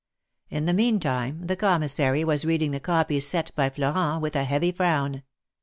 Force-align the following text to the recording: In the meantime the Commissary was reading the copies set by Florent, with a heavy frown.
In 0.49 0.65
the 0.65 0.73
meantime 0.73 1.45
the 1.45 1.55
Commissary 1.55 2.23
was 2.23 2.43
reading 2.43 2.71
the 2.71 2.79
copies 2.79 3.27
set 3.27 3.51
by 3.55 3.69
Florent, 3.69 4.23
with 4.23 4.35
a 4.35 4.45
heavy 4.45 4.71
frown. 4.71 5.21